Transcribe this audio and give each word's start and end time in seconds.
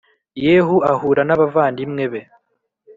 Yehu 0.45 0.75
ahura 0.91 1.21
n 1.25 1.31
abavandimwe 1.35 2.03
be 2.11 2.21